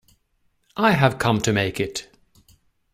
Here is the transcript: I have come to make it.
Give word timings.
I 0.77 0.93
have 0.93 1.19
come 1.19 1.41
to 1.41 1.53
make 1.53 1.79
it. 1.79 2.09